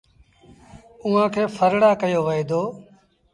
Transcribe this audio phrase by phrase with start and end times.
[1.03, 2.61] اُئآݩ کي ڦرڙآ ڪهيو وهي دو۔